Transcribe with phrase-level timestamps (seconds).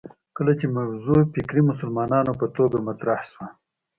[0.37, 3.47] کله چې موضوع فکري مسلماتو په توګه مطرح شوه